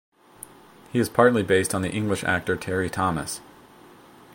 He 0.91 0.97
is 0.97 1.09
partly 1.09 1.43
based 1.43 1.75
on 1.75 1.83
the 1.83 1.91
English 1.91 2.23
actor 2.23 2.57
Terry-Thomas. 2.57 3.39